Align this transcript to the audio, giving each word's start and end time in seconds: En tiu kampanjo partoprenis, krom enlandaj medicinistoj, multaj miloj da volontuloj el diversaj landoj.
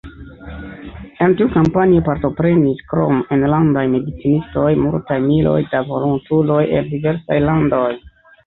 En 1.25 1.35
tiu 1.41 1.49
kampanjo 1.55 1.99
partoprenis, 2.07 2.81
krom 2.93 3.21
enlandaj 3.37 3.85
medicinistoj, 3.93 4.67
multaj 4.87 5.19
miloj 5.29 5.57
da 5.75 5.85
volontuloj 5.93 6.61
el 6.81 6.93
diversaj 6.97 7.39
landoj. 7.49 7.89